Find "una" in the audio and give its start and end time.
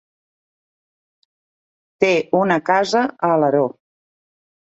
2.41-2.59